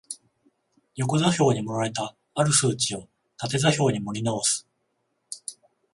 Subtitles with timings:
[0.95, 3.07] 横座標に盛られた或る数値を
[3.37, 4.67] 縦座標に盛り直す